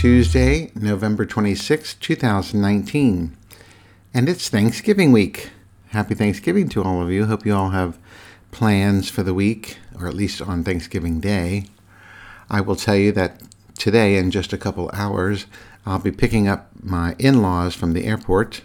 Tuesday, 0.00 0.72
November 0.74 1.26
26, 1.26 1.92
2019, 1.92 3.36
and 4.14 4.28
it's 4.30 4.48
Thanksgiving 4.48 5.12
week. 5.12 5.50
Happy 5.88 6.14
Thanksgiving 6.14 6.70
to 6.70 6.82
all 6.82 7.02
of 7.02 7.10
you. 7.10 7.26
Hope 7.26 7.44
you 7.44 7.54
all 7.54 7.68
have 7.68 7.98
plans 8.50 9.10
for 9.10 9.22
the 9.22 9.34
week, 9.34 9.76
or 10.00 10.08
at 10.08 10.14
least 10.14 10.40
on 10.40 10.64
Thanksgiving 10.64 11.20
Day. 11.20 11.66
I 12.48 12.62
will 12.62 12.76
tell 12.76 12.96
you 12.96 13.12
that 13.12 13.42
today, 13.76 14.16
in 14.16 14.30
just 14.30 14.54
a 14.54 14.56
couple 14.56 14.90
hours, 14.94 15.44
I'll 15.84 15.98
be 15.98 16.12
picking 16.12 16.48
up 16.48 16.70
my 16.82 17.14
in 17.18 17.42
laws 17.42 17.74
from 17.74 17.92
the 17.92 18.06
airport 18.06 18.62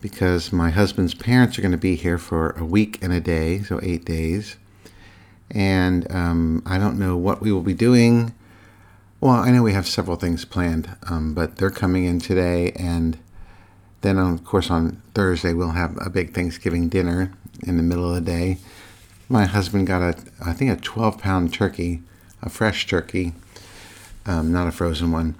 because 0.00 0.52
my 0.52 0.70
husband's 0.70 1.14
parents 1.14 1.58
are 1.58 1.62
going 1.62 1.72
to 1.72 1.76
be 1.76 1.96
here 1.96 2.18
for 2.18 2.50
a 2.50 2.64
week 2.64 3.02
and 3.02 3.12
a 3.12 3.20
day, 3.20 3.62
so 3.62 3.80
eight 3.82 4.04
days. 4.04 4.58
And 5.50 6.08
um, 6.12 6.62
I 6.64 6.78
don't 6.78 7.00
know 7.00 7.16
what 7.16 7.40
we 7.40 7.50
will 7.50 7.62
be 7.62 7.74
doing 7.74 8.32
well, 9.22 9.36
I 9.36 9.52
know 9.52 9.62
we 9.62 9.72
have 9.72 9.86
several 9.86 10.16
things 10.16 10.44
planned, 10.44 10.96
um, 11.08 11.32
but 11.32 11.54
they're 11.54 11.70
coming 11.70 12.06
in 12.06 12.18
today, 12.18 12.72
and 12.72 13.16
then, 14.00 14.18
of 14.18 14.44
course, 14.44 14.68
on 14.68 15.00
Thursday 15.14 15.52
we'll 15.54 15.70
have 15.70 15.96
a 16.04 16.10
big 16.10 16.34
Thanksgiving 16.34 16.88
dinner 16.88 17.32
in 17.62 17.76
the 17.76 17.84
middle 17.84 18.08
of 18.08 18.16
the 18.16 18.20
day. 18.20 18.58
My 19.28 19.44
husband 19.44 19.86
got 19.86 20.02
a, 20.02 20.18
I 20.44 20.52
think, 20.52 20.72
a 20.72 20.82
12 20.82 21.18
pound 21.18 21.54
turkey, 21.54 22.02
a 22.42 22.48
fresh 22.48 22.88
turkey, 22.88 23.32
um, 24.26 24.50
not 24.50 24.66
a 24.66 24.72
frozen 24.72 25.12
one. 25.12 25.36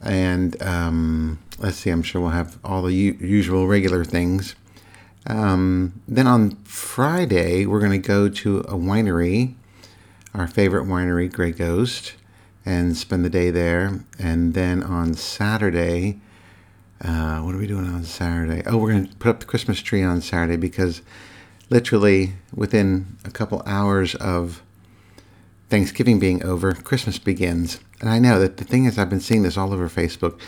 And 0.00 0.62
um, 0.62 1.40
let's 1.58 1.78
see, 1.78 1.90
I'm 1.90 2.04
sure 2.04 2.20
we'll 2.20 2.30
have 2.30 2.56
all 2.62 2.82
the 2.82 2.94
u- 2.94 3.18
usual 3.20 3.66
regular 3.66 4.04
things. 4.04 4.54
Um, 5.26 6.00
then 6.06 6.28
on 6.28 6.52
Friday, 6.62 7.66
we're 7.66 7.80
going 7.80 8.00
to 8.00 8.08
go 8.08 8.28
to 8.28 8.60
a 8.60 8.74
winery, 8.74 9.54
our 10.34 10.46
favorite 10.46 10.86
winery, 10.86 11.32
Grey 11.32 11.50
Ghost 11.50 12.12
and 12.68 12.94
spend 12.94 13.24
the 13.24 13.30
day 13.30 13.50
there. 13.50 14.04
And 14.18 14.52
then 14.52 14.82
on 14.82 15.14
Saturday, 15.14 16.20
uh, 17.00 17.40
what 17.40 17.54
are 17.54 17.58
we 17.58 17.66
doing 17.66 17.86
on 17.86 18.04
Saturday? 18.04 18.62
Oh, 18.66 18.76
we're 18.76 18.92
going 18.92 19.06
to 19.06 19.16
put 19.16 19.30
up 19.30 19.40
the 19.40 19.46
Christmas 19.46 19.80
tree 19.80 20.02
on 20.02 20.20
Saturday 20.20 20.58
because 20.58 21.00
literally 21.70 22.34
within 22.54 23.16
a 23.24 23.30
couple 23.30 23.62
hours 23.64 24.14
of 24.16 24.62
Thanksgiving 25.70 26.18
being 26.18 26.44
over, 26.44 26.74
Christmas 26.74 27.18
begins. 27.18 27.80
And 28.02 28.10
I 28.10 28.18
know 28.18 28.38
that 28.38 28.58
the 28.58 28.64
thing 28.64 28.84
is, 28.84 28.98
I've 28.98 29.08
been 29.08 29.20
seeing 29.20 29.44
this 29.44 29.56
all 29.56 29.72
over 29.72 29.88
Facebook. 29.88 30.38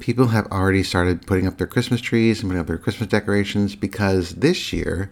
People 0.00 0.28
have 0.28 0.46
already 0.52 0.82
started 0.82 1.26
putting 1.26 1.46
up 1.46 1.56
their 1.56 1.66
Christmas 1.66 2.02
trees 2.02 2.40
and 2.40 2.50
putting 2.50 2.60
up 2.60 2.66
their 2.66 2.76
Christmas 2.76 3.08
decorations 3.08 3.74
because 3.74 4.34
this 4.34 4.70
year 4.70 5.10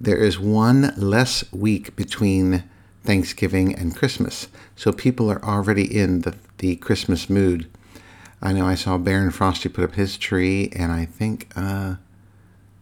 there 0.00 0.18
is 0.18 0.38
one 0.38 0.94
less 0.96 1.50
week 1.52 1.96
between 1.96 2.62
Thanksgiving 3.04 3.74
and 3.74 3.94
Christmas. 3.94 4.48
So 4.76 4.92
people 4.92 5.30
are 5.30 5.44
already 5.44 5.84
in 5.84 6.22
the, 6.22 6.34
the 6.58 6.76
Christmas 6.76 7.28
mood. 7.30 7.70
I 8.42 8.52
know 8.52 8.66
I 8.66 8.74
saw 8.74 8.98
Baron 8.98 9.30
Frosty 9.30 9.68
put 9.68 9.84
up 9.84 9.94
his 9.94 10.18
tree, 10.18 10.70
and 10.74 10.90
I 10.90 11.04
think, 11.04 11.50
uh, 11.56 11.96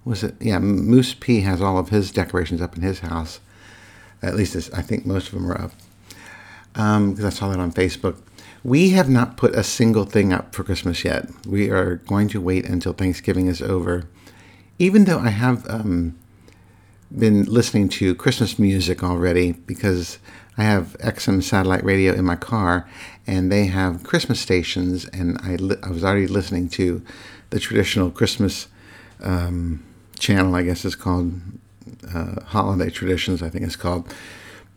was 0.05 0.25
it? 0.25 0.35
Yeah, 0.41 0.59
Moose 0.59 1.15
P 1.15 1.41
has 1.43 1.61
all 1.61 1.79
of 1.79 1.91
his 1.91 2.11
decorations 2.11 2.61
up 2.61 2.77
in 2.77 2.83
his 2.83 3.01
house. 3.01 3.41
At 4.23 4.35
least 4.35 4.57
I 4.75 4.83
think 4.83 5.05
most 5.05 5.29
of 5.29 5.35
them 5.35 5.51
are 5.51 5.61
up. 5.61 5.73
Um, 6.75 7.11
because 7.11 7.25
um, 7.25 7.29
I 7.29 7.31
saw 7.31 7.49
that 7.51 7.61
on 7.61 7.73
Facebook. 7.73 8.17
We 8.65 8.91
have 8.91 9.09
not 9.09 9.37
put 9.37 9.55
a 9.55 9.65
single 9.65 10.05
thing 10.05 10.33
up 10.33 10.55
for 10.55 10.65
Christmas 10.65 11.05
yet. 11.05 11.29
We 11.47 11.71
are 11.71 11.97
going 11.97 12.29
to 12.29 12.41
wait 12.41 12.65
until 12.65 12.93
Thanksgiving 12.93 13.49
is 13.49 13.61
over. 13.61 14.05
Even 14.79 15.05
though 15.05 15.19
I 15.19 15.31
have 15.31 15.69
um, 15.69 16.17
been 17.17 17.45
listening 17.45 17.89
to 17.89 18.15
Christmas 18.15 18.59
music 18.59 19.03
already 19.03 19.53
because 19.53 20.19
I 20.57 20.65
have 20.65 20.97
XM 20.99 21.43
satellite 21.43 21.85
radio 21.85 22.13
in 22.13 22.25
my 22.25 22.37
car, 22.37 22.89
and 23.27 23.51
they 23.51 23.67
have 23.67 24.03
Christmas 24.03 24.41
stations, 24.41 25.07
and 25.07 25.39
I, 25.43 25.57
li- 25.57 25.77
I 25.83 25.91
was 25.91 26.05
already 26.05 26.27
listening 26.27 26.69
to 26.71 27.03
the 27.51 27.59
traditional 27.59 28.11
Christmas 28.11 28.69
um, 29.23 29.83
channel, 30.19 30.55
I 30.55 30.63
guess 30.63 30.85
it's 30.85 30.95
called 30.95 31.41
uh, 32.15 32.43
Holiday 32.45 32.91
Traditions, 32.91 33.43
I 33.43 33.49
think 33.49 33.65
it's 33.65 33.77
called. 33.77 34.13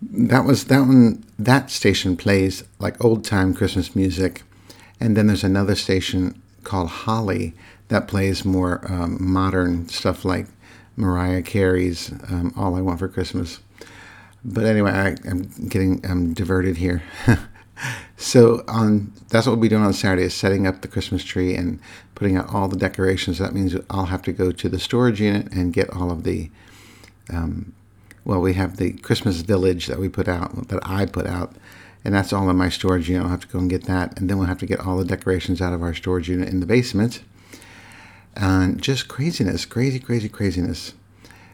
That 0.01 0.45
was 0.45 0.65
that 0.65 0.79
one. 0.81 1.23
That 1.39 1.71
station 1.71 2.17
plays 2.17 2.63
like 2.79 3.03
old 3.03 3.23
time 3.23 3.53
Christmas 3.53 3.95
music, 3.95 4.43
and 4.99 5.15
then 5.15 5.27
there's 5.27 5.43
another 5.43 5.75
station 5.75 6.41
called 6.63 6.89
Holly 6.89 7.53
that 7.87 8.07
plays 8.07 8.43
more 8.43 8.81
um, 8.91 9.17
modern 9.19 9.87
stuff 9.87 10.25
like 10.25 10.47
Mariah 10.95 11.41
Carey's 11.41 12.11
um, 12.29 12.53
"All 12.57 12.75
I 12.75 12.81
Want 12.81 12.99
for 12.99 13.07
Christmas." 13.07 13.59
But 14.43 14.65
anyway, 14.65 14.91
I, 14.91 15.27
am 15.27 15.49
getting 15.67 16.05
I'm 16.05 16.33
diverted 16.33 16.77
here. 16.77 17.03
so 18.17 18.63
on 18.67 19.11
that's 19.29 19.47
what 19.47 19.53
we'll 19.53 19.61
be 19.61 19.67
doing 19.67 19.83
on 19.83 19.93
Saturday 19.93 20.23
is 20.23 20.33
setting 20.33 20.67
up 20.67 20.81
the 20.81 20.87
Christmas 20.87 21.23
tree 21.23 21.55
and 21.55 21.79
putting 22.13 22.37
out 22.37 22.53
all 22.53 22.67
the 22.67 22.77
decorations. 22.77 23.39
That 23.39 23.53
means 23.53 23.75
I'll 23.89 24.05
have 24.05 24.21
to 24.23 24.31
go 24.31 24.51
to 24.51 24.69
the 24.69 24.79
storage 24.79 25.19
unit 25.19 25.51
and 25.51 25.73
get 25.73 25.89
all 25.89 26.11
of 26.11 26.23
the. 26.23 26.49
Um, 27.31 27.73
well, 28.23 28.41
we 28.41 28.53
have 28.53 28.77
the 28.77 28.93
Christmas 28.93 29.41
village 29.41 29.87
that 29.87 29.99
we 29.99 30.09
put 30.09 30.27
out 30.27 30.67
that 30.69 30.79
I 30.87 31.05
put 31.05 31.27
out, 31.27 31.55
and 32.03 32.13
that's 32.13 32.33
all 32.33 32.49
in 32.49 32.55
my 32.55 32.69
storage 32.69 33.09
unit. 33.09 33.23
I'll 33.23 33.29
have 33.29 33.41
to 33.41 33.47
go 33.47 33.59
and 33.59 33.69
get 33.69 33.85
that, 33.85 34.19
and 34.19 34.29
then 34.29 34.37
we'll 34.37 34.47
have 34.47 34.59
to 34.59 34.65
get 34.65 34.79
all 34.79 34.97
the 34.97 35.05
decorations 35.05 35.61
out 35.61 35.73
of 35.73 35.81
our 35.81 35.93
storage 35.93 36.29
unit 36.29 36.49
in 36.49 36.59
the 36.59 36.65
basement 36.65 37.21
and 38.35 38.81
just 38.81 39.07
craziness, 39.07 39.65
crazy, 39.65 39.99
crazy, 39.99 40.29
craziness. 40.29 40.93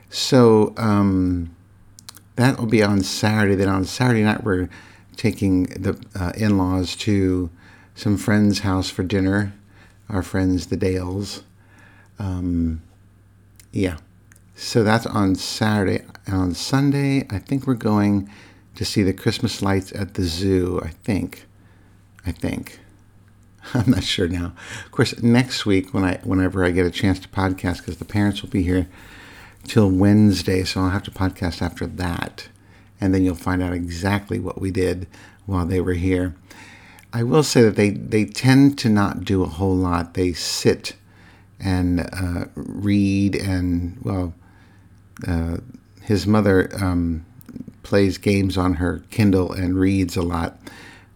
So 0.09 0.74
um, 0.78 1.56
that 2.36 2.59
will 2.59 2.68
be 2.68 2.84
on 2.84 3.02
Saturday. 3.02 3.56
Then 3.56 3.69
on 3.69 3.86
Saturday 3.86 4.24
night, 4.24 4.44
we're 4.44 4.69
taking 5.16 5.64
the 5.64 6.02
uh, 6.19 6.34
in 6.36 6.58
laws 6.58 6.96
to 6.97 7.50
some 7.96 8.18
friend's 8.18 8.59
house 8.59 8.90
for 8.90 9.03
dinner. 9.03 9.53
Our 10.09 10.24
friends, 10.24 10.68
the 10.68 10.78
Dales. 10.78 11.44
Um, 12.19 12.81
yeah. 13.72 13.98
So 14.56 14.84
that's 14.84 15.06
on 15.06 15.36
Saturday. 15.36 16.03
And 16.25 16.36
on 16.36 16.53
Sunday, 16.53 17.25
I 17.30 17.40
think 17.40 17.66
we're 17.66 17.75
going 17.75 18.30
to 18.75 18.86
see 18.86 19.03
the 19.03 19.13
Christmas 19.13 19.62
lights 19.62 19.94
at 19.94 20.16
the 20.16 20.24
zoo. 20.24 20.81
I 20.84 20.90
think. 20.90 21.46
I 22.25 22.31
think. 22.31 22.81
I'm 23.73 23.91
not 23.91 24.03
sure 24.03 24.27
now. 24.27 24.53
Of 24.85 24.91
course, 24.91 25.22
next 25.22 25.66
week 25.66 25.94
when 25.94 26.03
I 26.03 26.19
whenever 26.23 26.63
I 26.63 26.72
get 26.72 26.85
a 26.85 26.91
chance 26.91 27.19
to 27.19 27.27
podcast, 27.27 27.77
because 27.77 27.97
the 27.97 28.05
parents 28.05 28.41
will 28.41 28.49
be 28.49 28.63
here 28.63 28.88
till 29.63 29.89
Wednesday, 29.89 30.63
so 30.63 30.81
I'll 30.81 30.89
have 30.89 31.03
to 31.03 31.11
podcast 31.11 31.61
after 31.61 31.85
that, 31.85 32.50
and 33.00 33.13
then 33.13 33.23
you'll 33.23 33.35
find 33.35 33.61
out 33.61 33.73
exactly 33.73 34.39
what 34.39 34.59
we 34.59 34.71
did 34.71 35.07
while 35.45 35.66
they 35.66 35.81
were 35.81 35.94
here. 35.94 36.35
I 37.13 37.23
will 37.23 37.44
say 37.44 37.61
that 37.61 37.75
they 37.75 37.91
they 37.91 38.25
tend 38.25 38.77
to 38.79 38.89
not 38.89 39.23
do 39.23 39.44
a 39.44 39.47
whole 39.47 39.75
lot. 39.75 40.13
They 40.13 40.33
sit 40.33 40.95
and 41.59 42.01
uh, 42.01 42.45
read, 42.55 43.35
and 43.35 43.97
well, 44.01 44.33
uh, 45.27 45.57
his 46.01 46.25
mother 46.25 46.69
um, 46.81 47.25
plays 47.83 48.17
games 48.17 48.57
on 48.57 48.75
her 48.75 49.03
Kindle 49.11 49.51
and 49.51 49.77
reads 49.77 50.17
a 50.17 50.23
lot, 50.23 50.57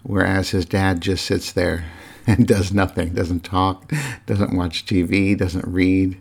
whereas 0.03 0.51
his 0.51 0.66
dad 0.66 1.01
just 1.01 1.25
sits 1.25 1.51
there 1.51 1.85
and 2.28 2.47
does 2.47 2.74
nothing, 2.74 3.13
doesn't 3.13 3.44
talk, 3.44 3.91
doesn't 4.25 4.56
watch 4.56 4.86
TV, 4.86 5.38
doesn't 5.38 5.68
read. 5.68 6.18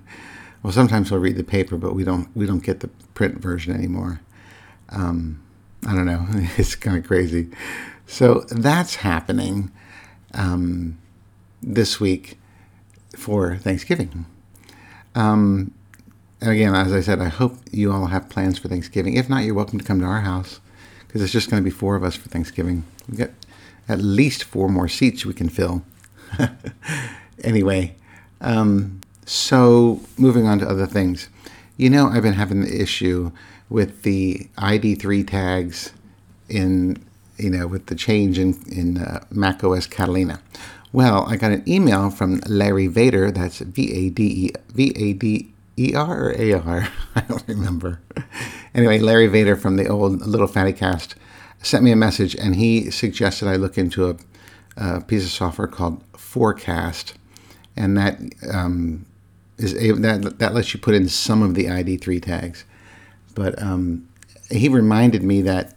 Well, 0.63 0.73
sometimes 0.73 1.11
he'll 1.11 1.19
read 1.19 1.37
the 1.37 1.45
paper, 1.45 1.77
but 1.77 1.95
we 1.95 2.05
don't 2.05 2.35
we 2.37 2.47
don't 2.47 2.63
get 2.63 2.81
the 2.81 2.89
print 3.15 3.41
version 3.41 3.75
anymore. 3.75 4.21
Um, 4.91 5.43
I 5.87 5.95
don't 5.95 6.07
know. 6.07 6.27
It's 6.57 6.75
kind 6.75 6.97
of 6.97 7.07
crazy. 7.07 7.49
So 8.07 8.45
that's 8.51 8.97
happening 8.97 9.71
um, 10.35 10.99
this 11.63 12.01
week 12.01 12.39
for 13.17 13.57
Thanksgiving. 13.57 14.27
Um, 15.15 15.73
and 16.41 16.51
again, 16.51 16.75
as 16.75 16.93
I 16.93 17.01
said, 17.01 17.21
I 17.21 17.29
hope 17.29 17.57
you 17.71 17.93
all 17.93 18.07
have 18.07 18.29
plans 18.29 18.59
for 18.59 18.69
Thanksgiving. 18.69 19.15
If 19.15 19.29
not, 19.29 19.45
you're 19.45 19.55
welcome 19.55 19.79
to 19.79 19.85
come 19.85 20.01
to 20.01 20.07
our 20.07 20.21
house 20.21 20.61
because 21.07 21.23
it's 21.23 21.33
just 21.33 21.51
going 21.51 21.63
to 21.63 21.65
be 21.65 21.71
four 21.71 21.97
of 21.97 22.05
us 22.05 22.17
for 22.17 22.29
Thanksgiving. 22.29 22.85
We've 23.09 23.19
got 23.19 23.31
at 23.89 24.01
least 24.01 24.45
four 24.45 24.69
more 24.69 24.89
seats 24.89 25.25
we 25.25 25.35
can 25.35 25.49
fill. 25.49 25.83
anyway, 27.45 27.95
um, 28.41 29.01
so 29.27 30.01
moving 30.17 30.47
on 30.47 30.59
to 30.61 30.69
other 30.69 30.87
things. 30.87 31.29
You 31.77 31.91
know, 31.91 32.09
I've 32.09 32.23
been 32.23 32.35
having 32.35 32.61
the 32.61 32.81
issue 32.81 33.33
with 33.69 34.03
the 34.03 34.49
ID3 34.59 35.27
tags 35.27 35.93
in, 36.49 37.03
you 37.37 37.51
know, 37.51 37.67
with 37.67 37.87
the 37.87 37.95
change 37.95 38.39
in, 38.39 38.63
in 38.71 38.99
uh, 38.99 39.25
Mac 39.31 39.65
OS 39.65 39.87
Catalina. 39.87 40.41
Well, 40.93 41.27
I 41.29 41.37
got 41.37 41.51
an 41.51 41.65
email 41.69 42.11
from 42.11 42.41
Larry 42.47 42.87
Vader, 42.87 43.33
that's 43.33 43.59
V 43.59 43.93
A 43.93 44.11
D 44.11 44.23
E 44.25 44.51
V 44.69 44.93
A 44.97 45.13
D 45.15 45.53
E 45.77 45.95
R 45.95 46.27
or 46.27 46.35
A 46.41 46.53
R, 46.53 46.89
I 47.17 47.21
don't 47.23 47.43
remember. 47.49 48.01
Anyway, 48.75 49.01
Larry 49.01 49.27
Vader 49.27 49.57
from 49.57 49.77
the 49.77 49.89
old 49.89 50.25
Little 50.25 50.47
Fatty 50.47 50.73
Cast 50.73 51.17
sent 51.63 51.83
me 51.83 51.91
a 51.91 51.97
message 51.97 52.37
and 52.37 52.55
he 52.57 52.91
suggested 52.91 53.49
I 53.49 53.57
look 53.57 53.77
into 53.77 54.09
a, 54.09 54.17
a 54.77 55.01
piece 55.01 55.25
of 55.25 55.31
software 55.31 55.69
called 55.69 56.03
Forecast, 56.17 57.15
and 57.77 57.97
that 57.97 58.19
um, 58.53 59.07
is 59.59 59.75
that 59.75 60.39
that 60.39 60.55
lets 60.55 60.75
you 60.75 60.81
put 60.81 60.95
in 60.95 61.09
some 61.09 61.43
of 61.43 61.55
the 61.55 61.67
ID3 61.67 62.23
tags. 62.23 62.65
But 63.35 63.61
um, 63.61 64.09
he 64.51 64.69
reminded 64.69 65.23
me 65.23 65.43
that 65.43 65.75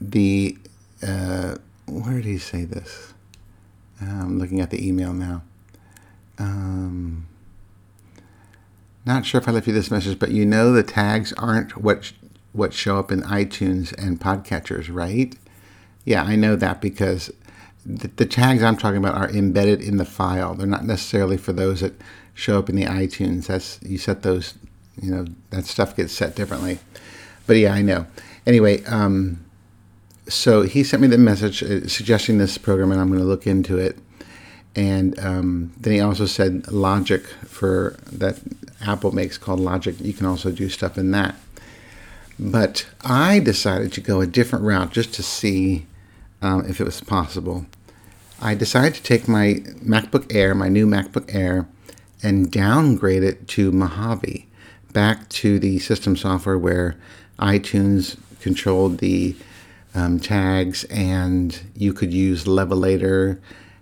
the 0.00 0.56
uh, 1.02 1.56
where 1.86 2.16
did 2.16 2.24
he 2.24 2.38
say 2.38 2.64
this? 2.64 3.14
I'm 4.00 4.38
looking 4.38 4.60
at 4.60 4.70
the 4.70 4.86
email 4.86 5.12
now. 5.12 5.42
Um, 6.38 7.26
not 9.04 9.26
sure 9.26 9.40
if 9.40 9.48
I 9.48 9.52
left 9.52 9.66
you 9.66 9.72
this 9.72 9.90
message, 9.90 10.18
but 10.18 10.30
you 10.30 10.44
know 10.46 10.72
the 10.72 10.82
tags 10.82 11.32
aren't 11.34 11.76
what 11.76 12.12
what 12.52 12.72
show 12.72 12.98
up 12.98 13.10
in 13.10 13.22
iTunes 13.22 13.92
and 13.96 14.20
podcatchers, 14.20 14.92
right? 14.92 15.34
Yeah, 16.04 16.22
I 16.22 16.36
know 16.36 16.56
that 16.56 16.80
because 16.80 17.30
the, 17.84 18.08
the, 18.08 18.26
tags 18.26 18.62
I'm 18.62 18.76
talking 18.76 18.98
about 18.98 19.14
are 19.14 19.30
embedded 19.30 19.80
in 19.80 19.96
the 19.96 20.04
file. 20.04 20.54
They're 20.54 20.66
not 20.66 20.84
necessarily 20.84 21.36
for 21.36 21.52
those 21.52 21.80
that 21.80 21.94
show 22.34 22.58
up 22.58 22.68
in 22.68 22.76
the 22.76 22.84
iTunes. 22.84 23.46
That's 23.46 23.80
you 23.82 23.98
set 23.98 24.22
those, 24.22 24.54
you 25.00 25.10
know, 25.10 25.26
that 25.50 25.64
stuff 25.66 25.96
gets 25.96 26.12
set 26.12 26.36
differently. 26.36 26.78
But 27.46 27.56
yeah, 27.56 27.72
I 27.72 27.82
know. 27.82 28.06
Anyway, 28.46 28.84
um, 28.84 29.44
so 30.28 30.62
he 30.62 30.84
sent 30.84 31.00
me 31.00 31.08
the 31.08 31.18
message 31.18 31.62
uh, 31.62 31.86
suggesting 31.88 32.38
this 32.38 32.58
program, 32.58 32.92
and 32.92 33.00
I'm 33.00 33.08
going 33.08 33.20
to 33.20 33.26
look 33.26 33.46
into 33.46 33.78
it. 33.78 33.98
And 34.76 35.18
um, 35.18 35.72
then 35.78 35.94
he 35.94 36.00
also 36.00 36.26
said 36.26 36.70
Logic 36.70 37.26
for 37.46 37.96
that 38.12 38.38
Apple 38.80 39.12
makes 39.12 39.38
called 39.38 39.60
Logic. 39.60 39.96
You 40.00 40.12
can 40.12 40.26
also 40.26 40.50
do 40.52 40.68
stuff 40.68 40.98
in 40.98 41.10
that. 41.12 41.34
But 42.38 42.86
I 43.02 43.40
decided 43.40 43.92
to 43.94 44.00
go 44.00 44.20
a 44.20 44.26
different 44.26 44.64
route 44.64 44.92
just 44.92 45.12
to 45.14 45.22
see 45.22 45.86
um, 46.42 46.64
if 46.68 46.80
it 46.80 46.84
was 46.84 47.00
possible. 47.00 47.66
I 48.40 48.54
decided 48.54 48.94
to 48.94 49.02
take 49.02 49.26
my 49.26 49.54
MacBook 49.82 50.32
Air, 50.34 50.54
my 50.54 50.68
new 50.68 50.86
MacBook 50.86 51.34
Air, 51.34 51.66
and 52.22 52.50
downgrade 52.50 53.22
it 53.22 53.48
to 53.48 53.72
Mojave, 53.72 54.46
back 54.92 55.28
to 55.30 55.58
the 55.58 55.78
system 55.78 56.16
software 56.16 56.58
where 56.58 56.96
iTunes 57.38 58.16
controlled 58.40 58.98
the 58.98 59.36
um, 59.94 60.20
tags 60.20 60.84
and 60.84 61.60
you 61.74 61.92
could 61.92 62.12
use 62.12 62.44
Levelator 62.44 63.40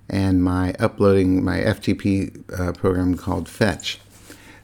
and 0.09 0.43
my 0.43 0.73
uploading 0.79 1.45
my 1.45 1.59
FTP 1.59 2.59
uh, 2.59 2.73
program 2.73 3.17
called 3.17 3.49
Fetch. 3.49 3.99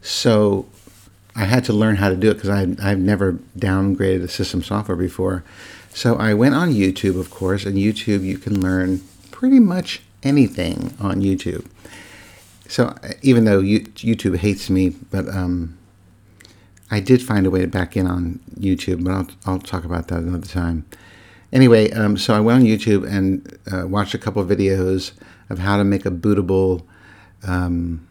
So 0.00 0.66
I 1.34 1.44
had 1.44 1.64
to 1.64 1.72
learn 1.72 1.96
how 1.96 2.08
to 2.08 2.16
do 2.16 2.30
it 2.30 2.34
because 2.34 2.50
I've 2.50 2.98
never 2.98 3.34
downgraded 3.58 4.22
a 4.22 4.28
system 4.28 4.62
software 4.62 4.96
before. 4.96 5.44
So 5.94 6.16
I 6.16 6.34
went 6.34 6.54
on 6.54 6.72
YouTube, 6.72 7.18
of 7.18 7.30
course, 7.30 7.66
and 7.66 7.76
YouTube 7.76 8.24
you 8.24 8.38
can 8.38 8.60
learn 8.60 9.02
pretty 9.30 9.60
much 9.60 10.02
anything 10.22 10.94
on 10.98 11.20
YouTube. 11.20 11.66
So 12.66 12.86
uh, 13.02 13.12
even 13.20 13.44
though 13.44 13.60
YouTube 13.60 14.36
hates 14.36 14.70
me, 14.70 14.90
but 15.10 15.28
um, 15.28 15.76
I 16.90 17.00
did 17.00 17.22
find 17.22 17.46
a 17.46 17.50
way 17.50 17.60
to 17.60 17.66
back 17.66 17.96
in 17.96 18.06
on 18.06 18.40
YouTube, 18.58 19.04
but 19.04 19.12
I'll, 19.12 19.28
I'll 19.44 19.58
talk 19.58 19.84
about 19.84 20.08
that 20.08 20.20
another 20.20 20.46
time. 20.46 20.86
Anyway, 21.52 21.90
um, 21.90 22.16
so 22.16 22.34
I 22.34 22.40
went 22.40 22.60
on 22.62 22.66
YouTube 22.66 23.06
and 23.06 23.58
uh, 23.70 23.86
watched 23.86 24.14
a 24.14 24.18
couple 24.18 24.40
of 24.40 24.48
videos 24.48 25.12
of 25.50 25.58
how 25.58 25.76
to 25.76 25.84
make 25.84 26.06
a 26.06 26.10
bootable, 26.10 26.82
um, 27.46 28.06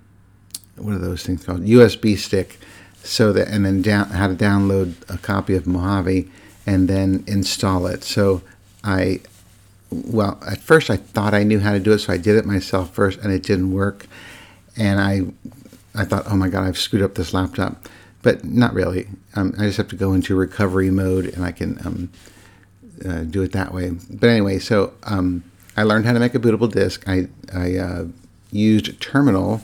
what 0.75 0.93
are 0.93 0.99
those 0.99 1.23
things 1.23 1.43
called? 1.43 1.61
USB 1.61 2.17
stick. 2.17 2.59
So 3.03 3.33
that, 3.33 3.47
and 3.47 3.65
then 3.65 3.81
down, 3.81 4.09
how 4.09 4.27
to 4.27 4.35
download 4.35 4.93
a 5.09 5.17
copy 5.17 5.55
of 5.55 5.65
Mojave 5.65 6.29
and 6.65 6.87
then 6.87 7.23
install 7.27 7.87
it. 7.87 8.03
So 8.03 8.41
I, 8.83 9.21
well, 9.89 10.39
at 10.47 10.59
first 10.59 10.89
I 10.89 10.97
thought 10.97 11.33
I 11.33 11.43
knew 11.43 11.59
how 11.59 11.73
to 11.73 11.79
do 11.79 11.91
it, 11.93 11.99
so 11.99 12.13
I 12.13 12.17
did 12.17 12.35
it 12.35 12.45
myself 12.45 12.93
first, 12.93 13.19
and 13.19 13.31
it 13.31 13.43
didn't 13.43 13.71
work. 13.71 14.07
And 14.77 14.99
I, 14.99 15.21
I 15.93 16.05
thought, 16.05 16.25
oh 16.27 16.35
my 16.35 16.49
god, 16.49 16.63
I've 16.63 16.77
screwed 16.77 17.01
up 17.01 17.15
this 17.15 17.33
laptop, 17.33 17.87
but 18.21 18.45
not 18.45 18.73
really. 18.73 19.07
Um, 19.35 19.53
I 19.57 19.63
just 19.63 19.77
have 19.77 19.89
to 19.89 19.95
go 19.95 20.13
into 20.13 20.35
recovery 20.35 20.91
mode, 20.91 21.25
and 21.25 21.43
I 21.43 21.51
can 21.51 21.79
um, 21.85 22.09
uh, 23.05 23.23
do 23.23 23.41
it 23.41 23.51
that 23.51 23.73
way. 23.73 23.91
But 24.09 24.29
anyway, 24.29 24.59
so 24.59 24.93
um, 25.03 25.43
I 25.75 25.83
learned 25.83 26.05
how 26.05 26.13
to 26.13 26.19
make 26.19 26.35
a 26.35 26.39
bootable 26.39 26.71
disk. 26.71 27.03
I 27.07 27.27
I 27.53 27.77
uh, 27.77 28.05
used 28.51 28.99
Terminal. 29.01 29.61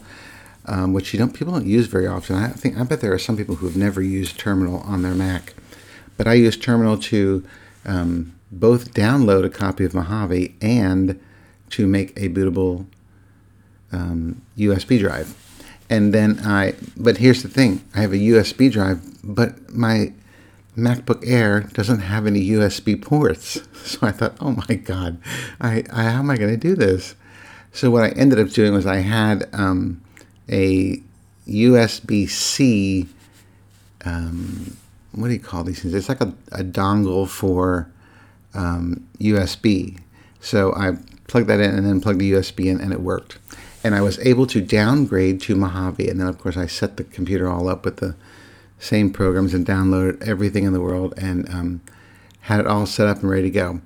Um, 0.70 0.92
which 0.92 1.14
you 1.14 1.20
don't 1.20 1.34
people 1.34 1.54
don't 1.54 1.66
use 1.66 1.88
very 1.88 2.08
often. 2.08 2.36
I 2.36 2.50
think 2.50 2.78
I 2.78 2.84
bet 2.84 3.00
there 3.00 3.14
are 3.14 3.18
some 3.18 3.38
people 3.38 3.56
who 3.56 3.68
have 3.68 3.78
never 3.78 4.02
used 4.02 4.38
Terminal 4.38 4.82
on 4.82 5.02
their 5.02 5.16
Mac. 5.16 5.54
But 6.18 6.28
I 6.28 6.34
use 6.34 6.58
Terminal 6.58 6.98
to 6.98 7.44
um, 7.86 8.34
both 8.52 8.94
download 8.94 9.46
a 9.46 9.50
copy 9.50 9.86
of 9.86 9.94
Mojave 9.94 10.56
and 10.62 11.19
to 11.72 11.88
make 11.88 12.12
a 12.18 12.30
bootable 12.30 12.86
um, 13.92 14.42
USB 14.58 15.00
drive. 15.00 15.36
And 15.90 16.14
then 16.14 16.40
I, 16.44 16.75
but 16.98 17.18
here's 17.18 17.44
the 17.44 17.50
thing 17.50 17.81
I 17.96 18.02
have 18.02 18.12
a 18.12 18.18
USB 18.18 18.72
drive, 18.72 19.02
but 19.24 19.74
my 19.74 20.14
MacBook 20.78 21.24
Air 21.25 21.62
doesn't 21.62 22.00
have 22.00 22.28
any 22.28 22.50
USB 22.50 23.02
ports. 23.02 23.62
So 23.88 24.06
I 24.06 24.12
thought, 24.12 24.36
oh 24.42 24.52
my 24.52 24.75
God, 24.75 25.18
I, 25.62 25.81
I 25.94 26.04
how 26.04 26.19
am 26.19 26.30
I 26.30 26.36
going 26.36 26.52
to 26.52 26.58
do 26.58 26.75
this? 26.75 27.16
So 27.72 27.90
what 27.90 28.04
I 28.04 28.10
ended 28.10 28.38
up 28.38 28.50
doing 28.50 28.74
was 28.74 28.86
I 28.86 28.98
had 28.98 29.48
um, 29.54 30.02
a 30.50 31.02
USB 31.48 32.28
C 32.28 33.08
um, 34.04 34.75
what 35.18 35.28
do 35.28 35.34
you 35.34 35.40
call 35.40 35.64
these 35.64 35.81
things? 35.81 35.94
It's 35.94 36.10
like 36.10 36.22
a, 36.22 36.34
a 36.52 36.64
dongle 36.64 37.28
for 37.28 37.90
um, 38.54 39.08
USB. 39.19 40.00
So 40.40 40.74
I 40.74 40.98
plugged 41.28 41.48
that 41.48 41.60
in 41.60 41.75
and 41.75 41.86
then 41.86 42.02
plugged 42.02 42.19
the 42.19 42.31
USB 42.31 42.66
in, 42.68 42.80
and 42.80 42.94
it 42.94 43.02
worked. 43.02 43.38
And 43.84 43.96
I 43.96 44.02
was 44.02 44.19
able 44.19 44.48
to 44.48 44.62
downgrade 44.62 45.42
to 45.42 45.56
Mojave. 45.56 46.08
And 46.08 46.19
then, 46.19 46.28
of 46.28 46.38
course, 46.38 46.58
I 46.58 46.68
set 46.68 46.98
the 46.98 47.04
computer 47.04 47.48
all 47.48 47.68
up 47.68 47.86
with 47.86 47.98
the 47.98 48.16
same 48.80 49.12
programs 49.12 49.54
and 49.54 49.66
downloaded 49.66 50.22
everything 50.28 50.64
in 50.66 50.74
the 50.74 50.81
world 50.81 51.14
and 51.18 51.50
um, 51.50 51.81
had 52.42 52.60
it 52.60 52.68
all 52.68 52.86
set 52.86 53.08
up 53.08 53.22
and 53.22 53.30
ready 53.30 53.44
to 53.44 53.50
go. 53.50 53.81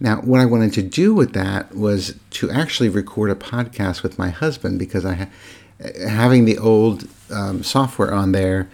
Now, 0.00 0.20
what 0.22 0.40
I 0.40 0.46
wanted 0.46 0.72
to 0.74 0.82
do 0.82 1.14
with 1.14 1.32
that 1.34 1.76
was 1.76 2.18
to 2.30 2.50
actually 2.50 2.88
record 2.88 3.30
a 3.30 3.36
podcast 3.36 4.02
with 4.02 4.18
my 4.18 4.30
husband 4.30 4.78
because 4.78 5.04
I 5.04 5.14
ha- 5.14 5.28
having 6.08 6.44
the 6.44 6.58
old 6.58 7.06
um, 7.30 7.62
software 7.62 8.12
on 8.12 8.32
there 8.32 8.68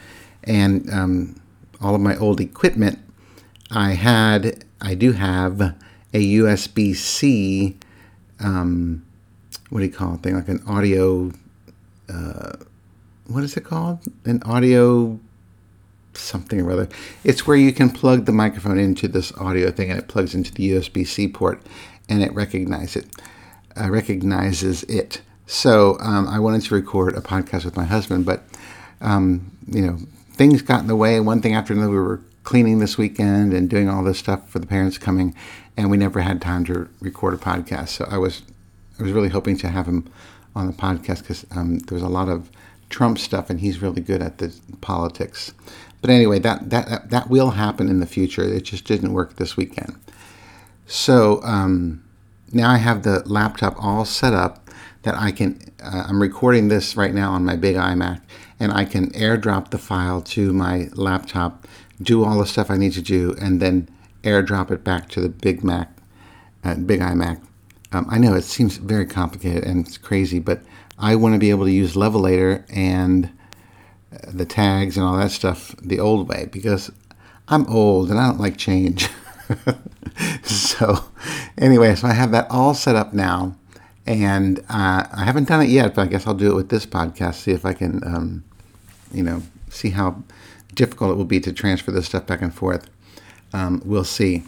and 0.44 0.90
um, 0.90 1.37
all 1.80 1.94
of 1.94 2.00
my 2.00 2.16
old 2.16 2.40
equipment, 2.40 2.98
I 3.70 3.92
had, 3.92 4.64
I 4.80 4.94
do 4.94 5.12
have 5.12 5.60
a 5.60 6.36
USB 6.36 6.94
C, 6.94 7.76
um, 8.40 9.04
what 9.70 9.80
do 9.80 9.84
you 9.84 9.92
call 9.92 10.14
it 10.14 10.22
thing? 10.22 10.34
Like 10.34 10.48
an 10.48 10.62
audio, 10.66 11.32
uh, 12.08 12.52
what 13.26 13.44
is 13.44 13.56
it 13.56 13.64
called? 13.64 14.00
An 14.24 14.42
audio 14.44 15.18
something 16.14 16.60
or 16.60 16.70
other. 16.70 16.88
It's 17.24 17.46
where 17.46 17.56
you 17.56 17.72
can 17.72 17.90
plug 17.90 18.24
the 18.24 18.32
microphone 18.32 18.78
into 18.78 19.08
this 19.08 19.32
audio 19.36 19.70
thing 19.70 19.90
and 19.90 19.98
it 19.98 20.08
plugs 20.08 20.34
into 20.34 20.52
the 20.52 20.72
USB 20.72 21.06
C 21.06 21.28
port 21.28 21.62
and 22.08 22.22
it 22.22 22.32
recognizes 22.34 23.04
it. 23.04 23.06
Uh, 23.78 23.90
recognizes 23.90 24.82
it. 24.84 25.20
So 25.46 25.96
um, 26.00 26.26
I 26.26 26.38
wanted 26.40 26.62
to 26.62 26.74
record 26.74 27.14
a 27.16 27.20
podcast 27.20 27.64
with 27.64 27.76
my 27.76 27.84
husband, 27.84 28.26
but 28.26 28.44
um, 29.00 29.50
you 29.68 29.82
know, 29.82 29.98
things 30.38 30.62
got 30.62 30.80
in 30.80 30.86
the 30.86 30.96
way. 30.96 31.20
One 31.20 31.42
thing 31.42 31.54
after 31.54 31.74
another, 31.74 31.90
we 31.90 31.98
were 31.98 32.20
cleaning 32.44 32.78
this 32.78 32.96
weekend 32.96 33.52
and 33.52 33.68
doing 33.68 33.90
all 33.90 34.02
this 34.02 34.18
stuff 34.18 34.48
for 34.48 34.58
the 34.58 34.66
parents 34.66 34.96
coming, 34.96 35.34
and 35.76 35.90
we 35.90 35.98
never 35.98 36.20
had 36.20 36.40
time 36.40 36.64
to 36.64 36.88
record 37.00 37.34
a 37.34 37.36
podcast. 37.36 37.88
So 37.88 38.06
I 38.10 38.16
was, 38.16 38.42
I 38.98 39.02
was 39.02 39.12
really 39.12 39.28
hoping 39.28 39.58
to 39.58 39.68
have 39.68 39.86
him 39.86 40.10
on 40.54 40.66
the 40.66 40.72
podcast 40.72 41.18
because 41.18 41.44
um, 41.50 41.80
there 41.80 41.94
was 41.94 42.02
a 42.02 42.08
lot 42.08 42.28
of 42.28 42.50
Trump 42.88 43.18
stuff, 43.18 43.50
and 43.50 43.60
he's 43.60 43.82
really 43.82 44.00
good 44.00 44.22
at 44.22 44.38
the 44.38 44.54
politics. 44.80 45.52
But 46.00 46.10
anyway, 46.10 46.38
that 46.38 46.70
that 46.70 47.10
that 47.10 47.28
will 47.28 47.50
happen 47.50 47.88
in 47.88 48.00
the 48.00 48.06
future. 48.06 48.42
It 48.42 48.62
just 48.62 48.84
didn't 48.84 49.12
work 49.12 49.36
this 49.36 49.56
weekend. 49.56 49.96
So 50.86 51.42
um, 51.42 52.02
now 52.52 52.70
I 52.70 52.78
have 52.78 53.02
the 53.02 53.22
laptop 53.28 53.74
all 53.82 54.04
set 54.04 54.32
up 54.32 54.70
that 55.02 55.14
I 55.14 55.32
can. 55.32 55.60
Uh, 55.82 56.04
I'm 56.08 56.22
recording 56.22 56.68
this 56.68 56.96
right 56.96 57.12
now 57.12 57.32
on 57.32 57.44
my 57.44 57.56
big 57.56 57.76
iMac, 57.76 58.20
and 58.60 58.72
I 58.72 58.84
can 58.84 59.10
airdrop 59.10 59.70
the 59.70 59.78
file 59.78 60.20
to 60.22 60.52
my 60.52 60.88
laptop, 60.94 61.66
do 62.00 62.24
all 62.24 62.38
the 62.38 62.46
stuff 62.46 62.70
I 62.70 62.76
need 62.76 62.92
to 62.94 63.02
do, 63.02 63.36
and 63.40 63.60
then 63.60 63.88
airdrop 64.22 64.70
it 64.70 64.84
back 64.84 65.08
to 65.10 65.20
the 65.20 65.28
Big 65.28 65.62
Mac, 65.62 65.90
uh, 66.64 66.74
Big 66.74 67.00
iMac. 67.00 67.40
Um, 67.92 68.06
I 68.10 68.18
know 68.18 68.34
it 68.34 68.42
seems 68.42 68.76
very 68.76 69.06
complicated 69.06 69.64
and 69.64 69.86
it's 69.86 69.96
crazy, 69.96 70.38
but 70.38 70.60
I 70.98 71.14
want 71.16 71.34
to 71.34 71.38
be 71.38 71.50
able 71.50 71.64
to 71.64 71.72
use 71.72 71.94
Levelator 71.94 72.64
and 72.68 73.30
uh, 74.12 74.18
the 74.32 74.44
tags 74.44 74.96
and 74.96 75.06
all 75.06 75.16
that 75.16 75.30
stuff 75.30 75.74
the 75.82 76.00
old 76.00 76.28
way 76.28 76.48
because 76.50 76.90
I'm 77.46 77.66
old 77.66 78.10
and 78.10 78.18
I 78.18 78.26
don't 78.28 78.40
like 78.40 78.58
change. 78.58 79.08
so, 80.42 81.04
anyway, 81.56 81.94
so 81.94 82.08
I 82.08 82.12
have 82.12 82.32
that 82.32 82.50
all 82.50 82.74
set 82.74 82.96
up 82.96 83.14
now, 83.14 83.56
and 84.06 84.58
uh, 84.68 85.06
I 85.10 85.24
haven't 85.24 85.48
done 85.48 85.62
it 85.62 85.70
yet, 85.70 85.94
but 85.94 86.02
I 86.02 86.06
guess 86.06 86.26
I'll 86.26 86.34
do 86.34 86.50
it 86.50 86.54
with 86.54 86.68
this 86.68 86.84
podcast. 86.84 87.36
See 87.36 87.52
if 87.52 87.64
I 87.64 87.72
can 87.72 88.02
um, 88.04 88.44
you 89.12 89.22
know, 89.22 89.42
see 89.70 89.90
how 89.90 90.22
difficult 90.74 91.12
it 91.12 91.14
will 91.14 91.24
be 91.24 91.40
to 91.40 91.52
transfer 91.52 91.90
this 91.90 92.06
stuff 92.06 92.26
back 92.26 92.42
and 92.42 92.54
forth. 92.54 92.88
Um, 93.52 93.82
we'll 93.84 94.04
see. 94.04 94.42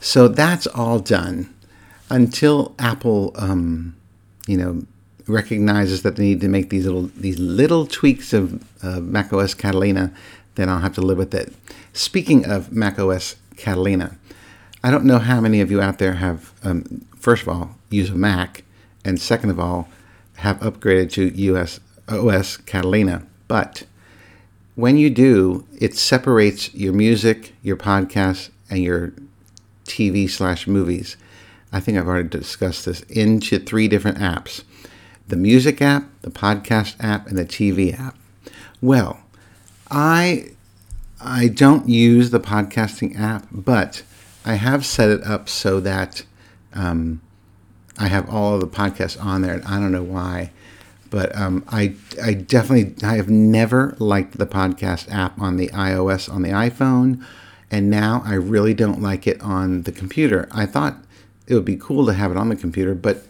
So 0.00 0.28
that's 0.28 0.66
all 0.66 0.98
done 0.98 1.52
until 2.10 2.74
Apple, 2.78 3.32
um, 3.36 3.96
you 4.46 4.56
know, 4.56 4.84
recognizes 5.26 6.02
that 6.02 6.16
they 6.16 6.22
need 6.22 6.40
to 6.40 6.48
make 6.48 6.70
these 6.70 6.84
little 6.84 7.10
these 7.16 7.38
little 7.38 7.86
tweaks 7.86 8.32
of 8.32 8.62
uh, 8.84 9.00
macOS 9.00 9.54
Catalina. 9.54 10.12
Then 10.54 10.68
I'll 10.68 10.78
have 10.78 10.94
to 10.94 11.02
live 11.02 11.18
with 11.18 11.34
it. 11.34 11.52
Speaking 11.92 12.46
of 12.46 12.72
macOS 12.72 13.36
Catalina, 13.56 14.16
I 14.82 14.90
don't 14.90 15.04
know 15.04 15.18
how 15.18 15.40
many 15.40 15.60
of 15.60 15.70
you 15.70 15.80
out 15.80 15.98
there 15.98 16.14
have, 16.14 16.52
um, 16.62 17.04
first 17.16 17.42
of 17.42 17.48
all, 17.48 17.76
use 17.90 18.10
a 18.10 18.14
Mac, 18.14 18.62
and 19.04 19.20
second 19.20 19.50
of 19.50 19.58
all, 19.58 19.88
have 20.36 20.60
upgraded 20.60 21.10
to 21.12 21.34
US 21.34 21.80
OS 22.08 22.56
Catalina. 22.56 23.26
But 23.48 23.84
when 24.74 24.96
you 24.96 25.10
do, 25.10 25.66
it 25.78 25.96
separates 25.96 26.74
your 26.74 26.92
music, 26.92 27.54
your 27.62 27.76
podcasts, 27.76 28.50
and 28.68 28.82
your 28.82 29.12
TV 29.84 30.28
slash 30.28 30.66
movies. 30.66 31.16
I 31.72 31.80
think 31.80 31.98
I've 31.98 32.06
already 32.06 32.28
discussed 32.28 32.86
this 32.86 33.00
into 33.02 33.58
three 33.58 33.88
different 33.88 34.18
apps 34.18 34.62
the 35.28 35.36
music 35.36 35.82
app, 35.82 36.08
the 36.22 36.30
podcast 36.30 36.94
app, 37.00 37.26
and 37.26 37.36
the 37.36 37.44
TV 37.44 37.98
app. 37.98 38.16
Well, 38.80 39.20
I 39.90 40.50
I 41.20 41.48
don't 41.48 41.88
use 41.88 42.30
the 42.30 42.40
podcasting 42.40 43.18
app, 43.18 43.46
but 43.50 44.02
I 44.44 44.54
have 44.54 44.84
set 44.86 45.08
it 45.10 45.24
up 45.24 45.48
so 45.48 45.80
that 45.80 46.24
um, 46.74 47.20
I 47.98 48.06
have 48.08 48.28
all 48.28 48.54
of 48.54 48.60
the 48.60 48.66
podcasts 48.66 49.20
on 49.22 49.42
there, 49.42 49.54
and 49.54 49.64
I 49.64 49.80
don't 49.80 49.92
know 49.92 50.02
why, 50.02 50.52
but 51.10 51.34
um, 51.36 51.64
I 51.68 51.94
I 52.22 52.34
definitely 52.34 52.94
I 53.06 53.16
have 53.16 53.28
never 53.28 53.94
liked 53.98 54.38
the 54.38 54.46
podcast 54.46 55.10
app 55.10 55.40
on 55.40 55.56
the 55.56 55.68
iOS 55.68 56.32
on 56.32 56.42
the 56.42 56.50
iPhone, 56.50 57.24
and 57.70 57.90
now 57.90 58.22
I 58.24 58.34
really 58.34 58.74
don't 58.74 59.02
like 59.02 59.26
it 59.26 59.40
on 59.40 59.82
the 59.82 59.92
computer. 59.92 60.48
I 60.52 60.66
thought 60.66 60.98
it 61.46 61.54
would 61.54 61.64
be 61.64 61.76
cool 61.76 62.06
to 62.06 62.14
have 62.14 62.30
it 62.30 62.36
on 62.36 62.48
the 62.48 62.56
computer, 62.56 62.94
but 62.94 63.22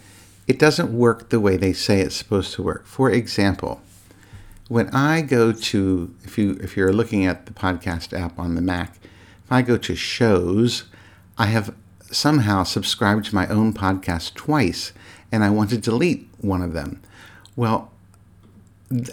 it 0.47 0.59
doesn't 0.59 0.97
work 0.97 1.29
the 1.29 1.41
way 1.41 1.57
they 1.57 1.73
say 1.73 2.01
it's 2.01 2.17
supposed 2.17 2.55
to 2.55 2.63
work. 2.63 2.87
For 2.87 3.11
example, 3.11 3.81
when 4.69 4.89
I 4.91 5.23
go 5.23 5.53
to 5.53 6.15
if 6.25 6.39
you 6.39 6.59
if 6.63 6.77
you're 6.77 6.93
looking 6.93 7.27
at 7.27 7.47
the 7.47 7.53
podcast 7.53 8.19
app 8.19 8.39
on 8.39 8.55
the 8.55 8.63
Mac, 8.63 8.97
if 9.45 9.53
I 9.53 9.63
go 9.63 9.77
to 9.77 9.95
shows, 9.95 10.85
I 11.39 11.47
have 11.47 11.75
somehow 12.11 12.63
subscribed 12.63 13.27
to 13.27 13.35
my 13.35 13.47
own 13.49 13.73
podcast 13.73 14.35
twice 14.35 14.93
and 15.33 15.45
I 15.45 15.51
want 15.51 15.71
to 15.71 15.79
delete 15.79 16.29
one 16.39 16.63
of 16.63 16.73
them. 16.73 17.03
Well, 17.57 17.91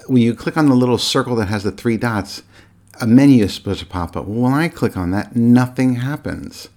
when 0.07 0.21
you 0.21 0.35
click 0.35 0.57
on 0.57 0.67
the 0.67 0.75
little 0.75 0.97
circle 0.97 1.35
that 1.37 1.47
has 1.47 1.63
the 1.63 1.71
three 1.71 1.97
dots, 1.97 2.43
a 3.01 3.07
menu 3.07 3.45
is 3.45 3.53
supposed 3.53 3.79
to 3.79 3.85
pop 3.85 4.15
up. 4.15 4.27
When 4.27 4.53
I 4.53 4.67
click 4.67 4.95
on 4.95 5.11
that, 5.11 5.35
nothing 5.35 5.95
happens. 5.95 6.69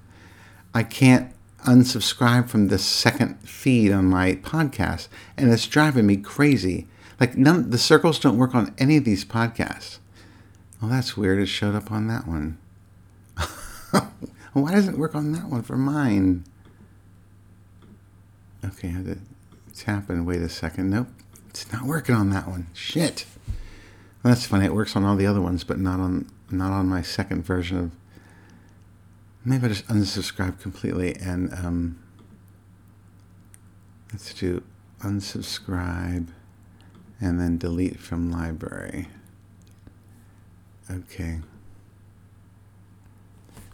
I 0.72 0.82
can't 0.82 1.32
unsubscribe 1.64 2.48
from 2.48 2.68
the 2.68 2.78
second 2.78 3.40
feed 3.40 3.92
on 3.92 4.06
my 4.06 4.34
podcast, 4.36 5.08
and 5.36 5.52
it's 5.52 5.66
driving 5.66 6.06
me 6.06 6.16
crazy. 6.16 6.86
Like 7.18 7.36
none, 7.36 7.70
the 7.70 7.78
circles 7.78 8.18
don't 8.18 8.38
work 8.38 8.54
on 8.54 8.74
any 8.78 8.96
of 8.96 9.04
these 9.04 9.24
podcasts. 9.24 9.98
Oh, 10.82 10.88
that's 10.88 11.16
weird. 11.16 11.40
It 11.40 11.46
showed 11.46 11.74
up 11.74 11.90
on 11.90 12.06
that 12.08 12.26
one. 12.26 12.58
Why 14.52 14.72
doesn't 14.72 14.94
it 14.94 15.00
work 15.00 15.14
on 15.14 15.32
that 15.32 15.48
one 15.48 15.62
for 15.62 15.76
mine? 15.76 16.44
Okay, 18.64 18.88
I 18.88 18.92
had 18.92 19.04
to 19.06 19.18
tap 19.74 20.08
and 20.08 20.26
wait 20.26 20.42
a 20.42 20.48
second. 20.48 20.90
Nope, 20.90 21.08
it's 21.62 21.72
not 21.72 21.84
working 21.84 22.14
on 22.14 22.30
that 22.30 22.46
one. 22.46 22.66
Shit. 22.74 23.24
Well, 24.22 24.34
that's 24.34 24.46
funny. 24.46 24.66
It 24.66 24.74
works 24.74 24.94
on 24.94 25.04
all 25.04 25.16
the 25.16 25.26
other 25.26 25.40
ones, 25.40 25.64
but 25.64 25.78
not 25.78 26.00
on 26.00 26.30
not 26.50 26.70
on 26.72 26.86
my 26.86 27.02
second 27.02 27.44
version 27.44 27.78
of. 27.78 27.90
Maybe 29.44 29.66
I 29.66 29.68
just 29.68 29.86
unsubscribe 29.86 30.60
completely 30.60 31.14
and 31.14 31.52
um, 31.54 31.98
let's 34.12 34.34
do 34.34 34.62
unsubscribe 35.00 36.28
and 37.20 37.40
then 37.40 37.56
delete 37.56 38.00
from 38.00 38.30
library. 38.30 39.08
Okay. 40.90 41.40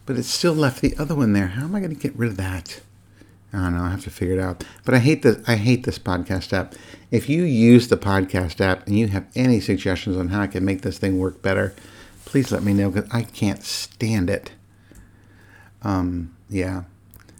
But 0.05 0.17
it 0.17 0.25
still 0.25 0.55
left 0.55 0.83
the 0.83 0.95
other 0.99 1.15
one 1.15 1.33
there. 1.33 1.49
How 1.49 1.65
am 1.65 1.75
I 1.75 1.81
going 1.81 1.95
to 1.95 2.01
get 2.01 2.15
rid 2.17 2.31
of 2.31 2.37
that? 2.37 2.81
I 3.53 3.59
don't 3.59 3.77
know. 3.77 3.85
I 3.85 3.91
have 3.91 4.05
to 4.05 4.11
figure 4.11 4.35
it 4.35 4.41
out. 4.41 4.65
But 4.85 4.95
I 4.95 4.99
hate 4.99 5.23
this. 5.23 5.43
I 5.47 5.57
hate 5.57 5.85
this 5.85 5.99
podcast 5.99 6.53
app. 6.53 6.75
If 7.11 7.29
you 7.29 7.43
use 7.43 7.89
the 7.89 7.99
podcast 7.99 8.61
app 8.61 8.87
and 8.87 8.99
you 8.99 9.09
have 9.09 9.27
any 9.35 9.61
suggestions 9.61 10.17
on 10.17 10.29
how 10.29 10.41
I 10.41 10.47
can 10.47 10.65
make 10.65 10.83
this 10.83 10.99
thing 10.99 11.19
work 11.19 11.43
better, 11.43 11.75
please 12.25 12.51
let 12.51 12.63
me 12.63 12.73
know 12.73 12.91
because 12.91 13.11
I 13.13 13.23
can't 13.23 13.63
stand 13.63 14.31
it. 14.31 14.53
Um, 15.83 16.35
yeah. 16.49 16.85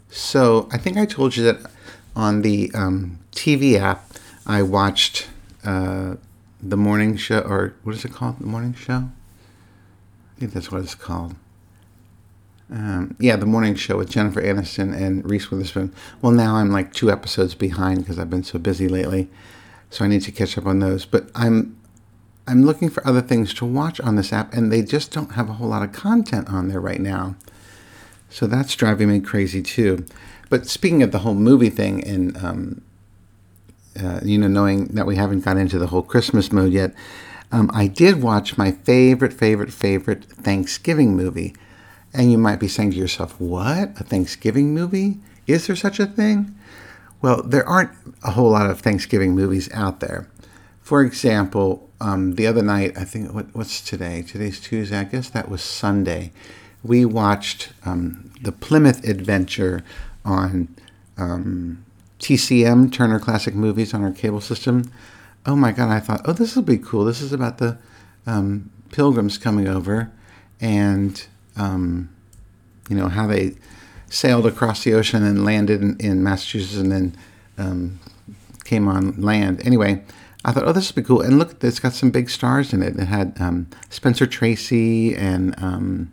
So 0.09 0.69
I 0.71 0.77
think 0.77 0.97
I 0.97 1.05
told 1.05 1.35
you 1.35 1.43
that 1.45 1.71
on 2.15 2.43
the 2.43 2.71
um, 2.75 3.19
TV 3.31 3.79
app, 3.79 4.11
I 4.45 4.61
watched 4.61 5.27
uh, 5.65 6.15
the 6.61 6.77
morning 6.77 7.17
show, 7.17 7.39
or 7.39 7.73
what 7.83 7.95
is 7.95 8.05
it 8.05 8.13
called? 8.13 8.39
The 8.39 8.45
morning 8.45 8.75
show. 8.75 9.09
I 10.35 10.39
think 10.39 10.53
that's 10.53 10.71
what 10.71 10.81
it's 10.81 10.95
called. 10.95 11.35
Um, 12.73 13.15
yeah, 13.19 13.35
the 13.35 13.45
morning 13.45 13.75
show 13.75 13.97
with 13.97 14.09
Jennifer 14.09 14.41
Aniston 14.41 14.99
and 14.99 15.29
Reese 15.29 15.51
Witherspoon. 15.51 15.93
Well, 16.23 16.31
now 16.31 16.55
I'm 16.55 16.71
like 16.71 16.91
two 16.91 17.11
episodes 17.11 17.53
behind 17.53 17.99
because 17.99 18.17
I've 18.17 18.31
been 18.31 18.43
so 18.43 18.57
busy 18.57 18.87
lately, 18.87 19.29
so 19.91 20.03
I 20.03 20.07
need 20.07 20.23
to 20.23 20.31
catch 20.31 20.57
up 20.57 20.65
on 20.65 20.79
those. 20.79 21.05
But 21.05 21.29
I'm 21.35 21.77
I'm 22.47 22.63
looking 22.63 22.89
for 22.89 23.05
other 23.05 23.21
things 23.21 23.53
to 23.55 23.65
watch 23.65 24.01
on 24.01 24.15
this 24.15 24.33
app, 24.33 24.55
and 24.55 24.71
they 24.71 24.81
just 24.81 25.11
don't 25.11 25.33
have 25.33 25.49
a 25.49 25.53
whole 25.53 25.67
lot 25.69 25.83
of 25.83 25.91
content 25.91 26.49
on 26.49 26.69
there 26.69 26.81
right 26.81 26.99
now. 26.99 27.35
So 28.29 28.47
that's 28.47 28.75
driving 28.75 29.09
me 29.09 29.19
crazy 29.19 29.61
too. 29.61 30.07
But 30.49 30.65
speaking 30.65 31.03
of 31.03 31.11
the 31.11 31.19
whole 31.19 31.35
movie 31.35 31.69
thing, 31.69 32.03
and 32.03 32.35
um, 32.37 32.81
uh, 34.01 34.19
you 34.23 34.39
know, 34.39 34.47
knowing 34.47 34.85
that 34.85 35.05
we 35.05 35.15
haven't 35.15 35.45
got 35.45 35.57
into 35.57 35.77
the 35.77 35.87
whole 35.87 36.01
Christmas 36.01 36.51
mode 36.51 36.73
yet, 36.73 36.95
um, 37.51 37.69
I 37.71 37.85
did 37.85 38.23
watch 38.23 38.57
my 38.57 38.71
favorite, 38.71 39.31
favorite, 39.31 39.71
favorite 39.71 40.25
Thanksgiving 40.25 41.15
movie. 41.15 41.53
And 42.13 42.31
you 42.31 42.37
might 42.37 42.59
be 42.59 42.67
saying 42.67 42.91
to 42.91 42.97
yourself, 42.97 43.39
what? 43.39 43.99
A 43.99 44.03
Thanksgiving 44.03 44.73
movie? 44.73 45.17
Is 45.47 45.67
there 45.67 45.75
such 45.75 45.99
a 45.99 46.05
thing? 46.05 46.55
Well, 47.21 47.41
there 47.41 47.67
aren't 47.67 47.91
a 48.23 48.31
whole 48.31 48.51
lot 48.51 48.69
of 48.69 48.81
Thanksgiving 48.81 49.33
movies 49.33 49.69
out 49.73 49.99
there. 49.99 50.27
For 50.81 51.01
example, 51.01 51.89
um, 52.01 52.35
the 52.35 52.45
other 52.45 52.61
night, 52.61 52.97
I 52.97 53.05
think, 53.05 53.33
what, 53.33 53.47
what's 53.53 53.81
today? 53.81 54.21
Today's 54.21 54.59
Tuesday. 54.59 54.97
I 54.97 55.05
guess 55.05 55.29
that 55.29 55.49
was 55.49 55.61
Sunday. 55.61 56.31
We 56.83 57.05
watched 57.05 57.71
um, 57.85 58.31
the 58.41 58.51
Plymouth 58.51 59.07
Adventure 59.07 59.83
on 60.25 60.75
um, 61.17 61.85
TCM, 62.19 62.91
Turner 62.91 63.19
Classic 63.19 63.55
Movies, 63.55 63.93
on 63.93 64.03
our 64.03 64.11
cable 64.11 64.41
system. 64.41 64.91
Oh 65.45 65.55
my 65.55 65.71
God, 65.71 65.89
I 65.89 65.99
thought, 65.99 66.21
oh, 66.25 66.33
this 66.33 66.55
will 66.55 66.63
be 66.63 66.77
cool. 66.77 67.05
This 67.05 67.21
is 67.21 67.31
about 67.31 67.57
the 67.57 67.77
um, 68.27 68.69
pilgrims 68.91 69.37
coming 69.37 69.67
over 69.67 70.11
and 70.59 71.25
um, 71.55 72.09
you 72.89 72.95
know, 72.95 73.07
how 73.07 73.27
they 73.27 73.55
sailed 74.09 74.45
across 74.45 74.83
the 74.83 74.93
ocean 74.93 75.23
and 75.23 75.43
landed 75.43 75.81
in, 75.81 75.97
in 75.99 76.23
Massachusetts 76.23 76.75
and 76.75 76.91
then 76.91 77.17
um, 77.57 77.99
came 78.63 78.87
on 78.87 79.19
land. 79.21 79.65
Anyway, 79.65 80.03
I 80.45 80.51
thought, 80.51 80.63
oh, 80.65 80.73
this 80.73 80.89
would 80.89 81.01
be 81.01 81.07
cool. 81.07 81.21
And 81.21 81.39
look, 81.39 81.63
it's 81.63 81.79
got 81.79 81.93
some 81.93 82.11
big 82.11 82.29
stars 82.29 82.73
in 82.73 82.83
it. 82.83 82.97
It 82.97 83.05
had 83.05 83.35
um, 83.39 83.67
Spencer 83.89 84.27
Tracy 84.27 85.15
and 85.15 85.55
um, 85.61 86.11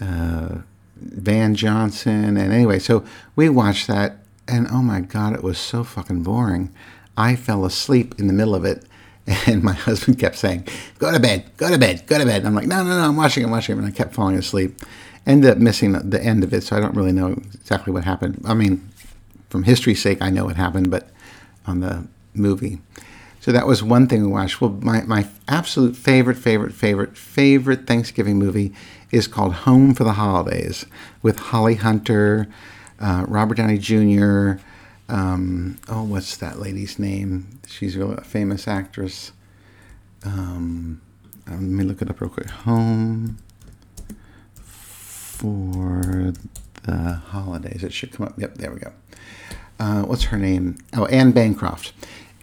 uh, 0.00 0.56
Van 0.96 1.54
Johnson. 1.54 2.36
And 2.36 2.52
anyway, 2.52 2.78
so 2.78 3.04
we 3.36 3.48
watched 3.48 3.86
that, 3.86 4.18
and 4.48 4.66
oh 4.70 4.82
my 4.82 5.00
God, 5.00 5.32
it 5.32 5.42
was 5.42 5.58
so 5.58 5.84
fucking 5.84 6.22
boring. 6.22 6.74
I 7.16 7.36
fell 7.36 7.64
asleep 7.64 8.16
in 8.18 8.26
the 8.26 8.32
middle 8.32 8.54
of 8.54 8.64
it 8.64 8.84
and 9.46 9.62
my 9.62 9.72
husband 9.72 10.18
kept 10.18 10.36
saying, 10.36 10.66
"Go 10.98 11.12
to 11.12 11.20
bed, 11.20 11.44
go 11.56 11.70
to 11.70 11.78
bed, 11.78 12.06
go 12.06 12.18
to 12.18 12.24
bed." 12.24 12.38
And 12.38 12.48
I'm 12.48 12.54
like, 12.54 12.66
"No, 12.66 12.82
no, 12.82 12.90
no, 12.90 13.08
I'm 13.08 13.16
watching, 13.16 13.44
I'm 13.44 13.50
watching." 13.50 13.78
And 13.78 13.86
I 13.86 13.90
kept 13.90 14.14
falling 14.14 14.36
asleep. 14.36 14.80
Ended 15.26 15.50
up 15.50 15.58
missing 15.58 15.92
the 15.92 16.22
end 16.22 16.44
of 16.44 16.52
it, 16.52 16.62
so 16.62 16.76
I 16.76 16.80
don't 16.80 16.94
really 16.94 17.12
know 17.12 17.40
exactly 17.54 17.92
what 17.92 18.04
happened. 18.04 18.42
I 18.44 18.52
mean, 18.52 18.86
from 19.48 19.62
history's 19.62 20.02
sake, 20.02 20.20
I 20.20 20.28
know 20.28 20.44
what 20.44 20.56
happened, 20.56 20.90
but 20.90 21.08
on 21.66 21.80
the 21.80 22.06
movie. 22.34 22.80
So 23.40 23.52
that 23.52 23.66
was 23.66 23.82
one 23.82 24.06
thing 24.06 24.22
we 24.22 24.28
watched. 24.28 24.60
Well, 24.60 24.70
my, 24.80 25.02
my 25.02 25.26
absolute 25.48 25.96
favorite, 25.96 26.36
favorite, 26.36 26.72
favorite, 26.72 27.16
favorite 27.16 27.86
Thanksgiving 27.86 28.38
movie 28.38 28.74
is 29.10 29.26
called 29.26 29.52
Home 29.52 29.94
for 29.94 30.02
the 30.02 30.14
Holidays 30.14 30.86
with 31.22 31.38
Holly 31.38 31.74
Hunter, 31.74 32.48
uh, 33.00 33.24
Robert 33.28 33.56
Downey 33.56 33.78
Jr., 33.78 34.54
um, 35.08 35.78
oh, 35.88 36.04
what's 36.04 36.36
that 36.38 36.58
lady's 36.58 36.98
name? 36.98 37.60
She's 37.66 37.96
a 37.96 38.20
famous 38.22 38.66
actress. 38.66 39.32
Um, 40.24 41.00
uh, 41.46 41.52
let 41.52 41.60
me 41.60 41.84
look 41.84 42.00
it 42.00 42.08
up 42.08 42.20
real 42.20 42.30
quick. 42.30 42.48
Home 42.50 43.38
for 44.54 46.32
the 46.84 47.14
holidays. 47.26 47.84
It 47.84 47.92
should 47.92 48.12
come 48.12 48.26
up. 48.26 48.38
Yep, 48.38 48.54
there 48.56 48.72
we 48.72 48.78
go. 48.80 48.92
Uh, 49.78 50.02
what's 50.02 50.24
her 50.24 50.38
name? 50.38 50.78
Oh, 50.94 51.06
Anne 51.06 51.32
Bancroft. 51.32 51.92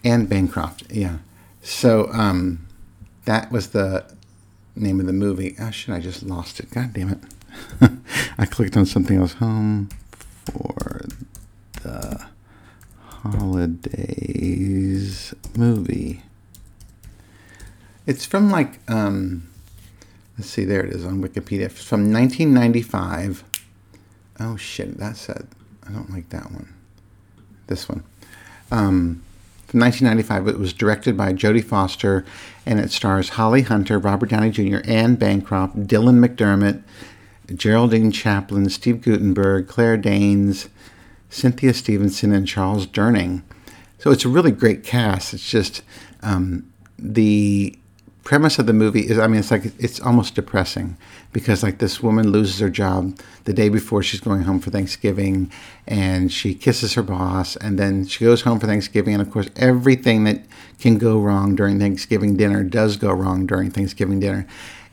Anne 0.04 0.26
Bancroft. 0.26 0.84
Yeah. 0.90 1.18
So 1.62 2.08
um, 2.12 2.66
that 3.24 3.50
was 3.50 3.70
the 3.70 4.04
name 4.76 5.00
of 5.00 5.06
the 5.06 5.12
movie. 5.12 5.56
Oh 5.60 5.70
shit! 5.70 5.94
I 5.94 6.00
just 6.00 6.22
lost 6.22 6.60
it. 6.60 6.70
God 6.70 6.92
damn 6.92 7.08
it! 7.10 7.90
I 8.38 8.46
clicked 8.46 8.76
on 8.76 8.86
something 8.86 9.18
else. 9.18 9.34
Home 9.34 9.88
for 10.44 11.06
the 11.82 12.26
Holidays 13.22 14.92
movie. 15.56 16.22
It's 18.06 18.26
from 18.26 18.50
like, 18.50 18.80
um, 18.90 19.48
let's 20.36 20.50
see, 20.50 20.64
there 20.64 20.84
it 20.84 20.92
is 20.92 21.04
on 21.04 21.22
Wikipedia. 21.22 21.66
It's 21.66 21.84
from 21.84 22.12
1995. 22.12 23.44
Oh 24.40 24.56
shit, 24.56 24.98
that's 24.98 25.28
a, 25.28 25.46
I 25.86 25.92
don't 25.92 26.10
like 26.10 26.30
that 26.30 26.50
one. 26.50 26.74
This 27.68 27.88
one. 27.88 28.02
Um, 28.72 29.22
from 29.68 29.80
1995, 29.80 30.48
it 30.48 30.58
was 30.58 30.72
directed 30.72 31.16
by 31.16 31.32
Jodie 31.32 31.64
Foster, 31.64 32.24
and 32.66 32.80
it 32.80 32.90
stars 32.90 33.30
Holly 33.30 33.62
Hunter, 33.62 33.98
Robert 33.98 34.30
Downey 34.30 34.50
Jr., 34.50 34.80
Anne 34.84 35.14
Bancroft, 35.14 35.86
Dylan 35.86 36.18
McDermott, 36.22 36.82
Geraldine 37.54 38.10
Chaplin, 38.10 38.68
Steve 38.68 39.00
Guttenberg, 39.00 39.68
Claire 39.68 39.96
Danes, 39.96 40.68
Cynthia 41.32 41.72
Stevenson, 41.72 42.32
and 42.32 42.46
Charles 42.46 42.86
Durning. 42.86 43.42
So 43.98 44.10
it's 44.10 44.24
a 44.24 44.28
really 44.28 44.52
great 44.52 44.84
cast. 44.84 45.32
It's 45.32 45.48
just 45.48 45.82
um, 46.22 46.70
the 46.98 47.76
premise 48.22 48.58
of 48.58 48.66
the 48.66 48.72
movie 48.72 49.00
is 49.00 49.18
I 49.18 49.26
mean 49.26 49.40
it's 49.40 49.50
like 49.50 49.64
it's 49.80 49.98
almost 49.98 50.36
depressing 50.36 50.96
because 51.32 51.64
like 51.64 51.78
this 51.78 52.00
woman 52.00 52.30
loses 52.30 52.60
her 52.60 52.70
job 52.70 53.18
the 53.44 53.52
day 53.52 53.68
before 53.68 54.00
she's 54.00 54.20
going 54.20 54.42
home 54.42 54.60
for 54.60 54.70
Thanksgiving 54.70 55.50
and 55.88 56.32
she 56.32 56.54
kisses 56.54 56.94
her 56.94 57.02
boss 57.02 57.56
and 57.56 57.80
then 57.80 58.06
she 58.06 58.24
goes 58.24 58.42
home 58.42 58.60
for 58.60 58.68
Thanksgiving 58.68 59.14
and 59.14 59.22
of 59.22 59.28
course 59.28 59.48
everything 59.56 60.22
that 60.22 60.40
can 60.78 60.98
go 60.98 61.18
wrong 61.18 61.56
during 61.56 61.80
Thanksgiving 61.80 62.36
dinner 62.36 62.62
does 62.62 62.96
go 62.96 63.10
wrong 63.10 63.44
during 63.44 63.72
Thanksgiving 63.72 64.20
dinner 64.20 64.46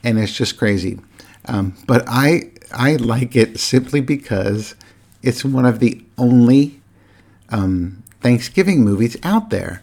and 0.03 0.17
it's 0.17 0.34
just 0.34 0.58
crazy 0.58 1.00
um, 1.46 1.75
but 1.86 2.03
I 2.08 2.50
I 2.72 2.96
like 2.96 3.36
it 3.36 3.60
simply 3.60 4.01
because 4.01 4.74
it's 5.21 5.43
one 5.43 5.65
of 5.65 5.79
the 5.79 6.03
only 6.17 6.81
um, 7.49 8.03
Thanksgiving 8.21 8.83
movies 8.83 9.17
out 9.23 9.49
there 9.49 9.81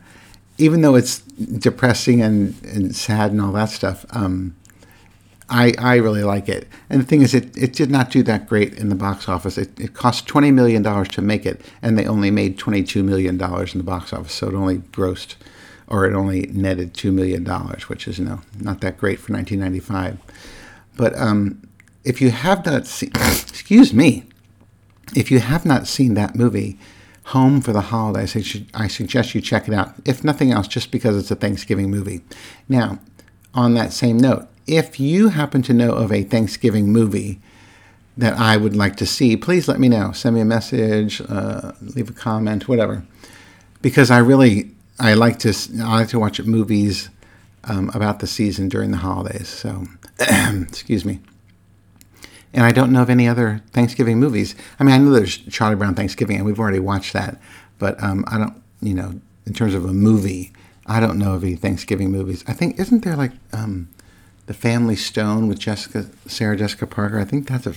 even 0.58 0.80
though 0.80 0.94
it's 0.94 1.18
depressing 1.20 2.22
and, 2.22 2.54
and 2.64 2.94
sad 2.94 3.30
and 3.30 3.40
all 3.40 3.52
that 3.52 3.68
stuff, 3.68 4.06
um, 4.10 4.54
I, 5.48 5.74
I 5.78 5.96
really 5.96 6.24
like 6.24 6.48
it. 6.48 6.66
And 6.90 7.00
the 7.00 7.04
thing 7.04 7.22
is, 7.22 7.34
it, 7.34 7.56
it 7.56 7.72
did 7.72 7.90
not 7.90 8.10
do 8.10 8.22
that 8.24 8.48
great 8.48 8.74
in 8.74 8.88
the 8.88 8.94
box 8.94 9.28
office. 9.28 9.58
It, 9.58 9.78
it 9.78 9.94
cost 9.94 10.26
$20 10.26 10.52
million 10.52 10.82
to 10.82 11.22
make 11.22 11.46
it, 11.46 11.60
and 11.82 11.96
they 11.96 12.06
only 12.06 12.30
made 12.30 12.58
$22 12.58 13.04
million 13.04 13.34
in 13.34 13.38
the 13.78 13.84
box 13.84 14.12
office. 14.12 14.32
So 14.32 14.48
it 14.48 14.54
only 14.54 14.78
grossed, 14.78 15.36
or 15.86 16.06
it 16.06 16.14
only 16.14 16.46
netted 16.46 16.94
$2 16.94 17.12
million, 17.12 17.44
which 17.86 18.08
is, 18.08 18.18
you 18.18 18.24
know, 18.24 18.40
not 18.58 18.80
that 18.80 18.98
great 18.98 19.20
for 19.20 19.32
1995. 19.32 20.18
But 20.96 21.16
um, 21.16 21.62
if 22.02 22.20
you 22.20 22.30
have 22.30 22.64
not 22.66 22.86
seen, 22.86 23.12
excuse 23.14 23.92
me, 23.92 24.24
if 25.14 25.30
you 25.30 25.38
have 25.38 25.64
not 25.64 25.86
seen 25.86 26.14
that 26.14 26.34
movie, 26.34 26.78
Home 27.26 27.60
for 27.60 27.72
the 27.72 27.80
Holidays, 27.80 28.36
I, 28.72 28.86
suggest 28.86 29.34
you 29.34 29.40
check 29.40 29.66
it 29.66 29.74
out, 29.74 29.94
if 30.04 30.22
nothing 30.22 30.52
else, 30.52 30.68
just 30.68 30.92
because 30.92 31.16
it's 31.16 31.30
a 31.32 31.34
Thanksgiving 31.34 31.90
movie. 31.90 32.20
Now, 32.68 33.00
on 33.52 33.74
that 33.74 33.92
same 33.92 34.16
note, 34.16 34.46
if 34.68 35.00
you 35.00 35.28
happen 35.30 35.60
to 35.62 35.74
know 35.74 35.90
of 35.92 36.12
a 36.12 36.22
Thanksgiving 36.22 36.92
movie 36.92 37.40
that 38.16 38.38
I 38.38 38.56
would 38.56 38.76
like 38.76 38.94
to 38.96 39.06
see, 39.06 39.36
please 39.36 39.66
let 39.66 39.80
me 39.80 39.88
know. 39.88 40.12
Send 40.12 40.36
me 40.36 40.40
a 40.40 40.44
message, 40.44 41.20
uh, 41.28 41.72
leave 41.80 42.10
a 42.10 42.12
comment, 42.12 42.68
whatever. 42.68 43.04
Because 43.82 44.10
I 44.10 44.18
really 44.18 44.70
I 44.98 45.14
like 45.14 45.38
to 45.40 45.52
I 45.80 45.98
like 45.98 46.08
to 46.08 46.18
watch 46.18 46.40
movies 46.40 47.10
um, 47.64 47.90
about 47.92 48.20
the 48.20 48.26
season 48.26 48.68
during 48.68 48.90
the 48.90 48.98
holidays. 48.98 49.48
So, 49.48 49.84
excuse 50.20 51.04
me. 51.04 51.20
And 52.56 52.64
I 52.64 52.72
don't 52.72 52.90
know 52.90 53.02
of 53.02 53.10
any 53.10 53.28
other 53.28 53.62
Thanksgiving 53.72 54.18
movies. 54.18 54.56
I 54.80 54.84
mean, 54.84 54.94
I 54.94 54.98
know 54.98 55.10
there's 55.10 55.36
Charlie 55.36 55.76
Brown 55.76 55.94
Thanksgiving, 55.94 56.36
and 56.36 56.46
we've 56.46 56.58
already 56.58 56.80
watched 56.80 57.12
that. 57.12 57.38
But 57.78 58.02
um, 58.02 58.24
I 58.26 58.38
don't, 58.38 58.62
you 58.80 58.94
know, 58.94 59.20
in 59.44 59.52
terms 59.52 59.74
of 59.74 59.84
a 59.84 59.92
movie, 59.92 60.52
I 60.86 60.98
don't 60.98 61.18
know 61.18 61.34
of 61.34 61.44
any 61.44 61.54
Thanksgiving 61.54 62.10
movies. 62.10 62.42
I 62.48 62.54
think 62.54 62.80
isn't 62.80 63.04
there 63.04 63.14
like 63.14 63.32
um, 63.52 63.88
the 64.46 64.54
Family 64.54 64.96
Stone 64.96 65.48
with 65.48 65.58
Jessica 65.58 66.06
Sarah 66.26 66.56
Jessica 66.56 66.86
Parker? 66.86 67.20
I 67.20 67.26
think 67.26 67.46
that's 67.46 67.66
a 67.66 67.74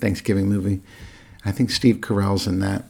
Thanksgiving 0.00 0.48
movie. 0.48 0.80
I 1.44 1.52
think 1.52 1.70
Steve 1.70 1.96
Carell's 1.96 2.46
in 2.46 2.60
that. 2.60 2.84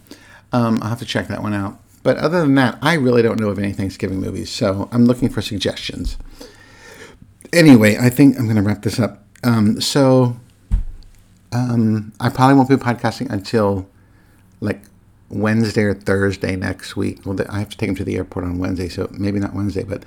Um, 0.52 0.78
I'll 0.82 0.90
have 0.90 1.00
to 1.00 1.04
check 1.04 1.26
that 1.26 1.42
one 1.42 1.52
out. 1.52 1.80
But 2.04 2.16
other 2.18 2.42
than 2.42 2.54
that, 2.54 2.78
I 2.80 2.94
really 2.94 3.22
don't 3.22 3.40
know 3.40 3.48
of 3.48 3.58
any 3.58 3.72
Thanksgiving 3.72 4.20
movies. 4.20 4.50
So 4.50 4.88
I'm 4.92 5.04
looking 5.04 5.30
for 5.30 5.42
suggestions. 5.42 6.16
Anyway, 7.52 7.96
I 7.96 8.08
think 8.08 8.38
I'm 8.38 8.44
going 8.44 8.56
to 8.56 8.62
wrap 8.62 8.82
this 8.82 9.00
up. 9.00 9.24
Um, 9.42 9.80
so 9.80 10.36
um, 11.54 12.12
I 12.20 12.28
probably 12.28 12.56
won't 12.56 12.68
be 12.68 12.76
podcasting 12.76 13.30
until 13.30 13.88
like 14.60 14.82
Wednesday 15.28 15.82
or 15.82 15.94
Thursday 15.94 16.56
next 16.56 16.96
week. 16.96 17.24
Well, 17.24 17.38
I 17.48 17.60
have 17.60 17.70
to 17.70 17.76
take 17.76 17.88
him 17.88 17.94
to 17.96 18.04
the 18.04 18.16
airport 18.16 18.44
on 18.44 18.58
Wednesday, 18.58 18.88
so 18.88 19.08
maybe 19.12 19.38
not 19.38 19.54
Wednesday, 19.54 19.84
but 19.84 20.04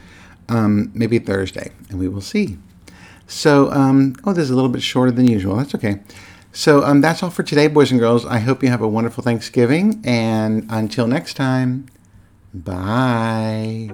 um, 0.50 0.92
maybe 0.94 1.20
Thursday, 1.20 1.72
and 1.90 2.00
we 2.00 2.08
will 2.08 2.22
see. 2.22 2.58
So, 3.28 3.72
um, 3.72 4.16
oh, 4.24 4.34
this 4.34 4.44
is 4.44 4.52
a 4.52 4.56
little 4.56 4.70
bit 4.70 4.82
shorter 4.82 5.12
than 5.12 5.28
usual. 5.28 5.58
That's 5.58 5.76
okay. 5.76 6.00
So, 6.54 6.84
um, 6.84 7.02
that's 7.02 7.22
all 7.22 7.30
for 7.30 7.44
today, 7.44 7.68
boys 7.68 7.92
and 7.92 8.00
girls. 8.00 8.26
I 8.26 8.40
hope 8.40 8.64
you 8.64 8.70
have 8.70 8.82
a 8.82 8.88
wonderful 8.88 9.24
Thanksgiving, 9.24 10.02
and 10.06 10.66
until 10.70 11.08
next 11.08 11.34
time, 11.36 11.88
bye. 12.54 13.90